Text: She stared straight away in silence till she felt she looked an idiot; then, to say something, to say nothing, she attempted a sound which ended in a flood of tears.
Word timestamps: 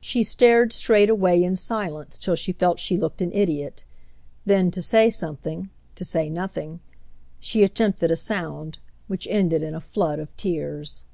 She 0.00 0.24
stared 0.24 0.72
straight 0.72 1.08
away 1.08 1.40
in 1.44 1.54
silence 1.54 2.18
till 2.18 2.34
she 2.34 2.50
felt 2.50 2.80
she 2.80 2.96
looked 2.96 3.22
an 3.22 3.30
idiot; 3.32 3.84
then, 4.44 4.72
to 4.72 4.82
say 4.82 5.08
something, 5.08 5.70
to 5.94 6.04
say 6.04 6.28
nothing, 6.28 6.80
she 7.38 7.62
attempted 7.62 8.10
a 8.10 8.16
sound 8.16 8.78
which 9.06 9.28
ended 9.30 9.62
in 9.62 9.72
a 9.76 9.80
flood 9.80 10.18
of 10.18 10.36
tears. 10.36 11.04